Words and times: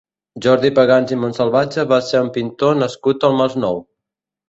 Jordi 0.45 0.71
Pagans 0.79 1.13
i 1.17 1.19
Monsalvatje 1.25 1.87
va 1.93 2.01
ser 2.09 2.25
un 2.25 2.35
pintor 2.41 2.83
nascut 2.83 3.31
al 3.33 3.41
Masnou. 3.45 3.83